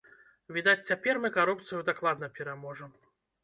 [0.57, 3.01] Відаць, цяпер мы карупцыю дакладна пераможам?